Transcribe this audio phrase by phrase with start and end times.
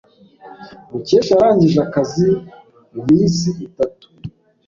[0.91, 2.27] Mukesha yarangije akazi
[2.93, 4.05] muminsi itatu.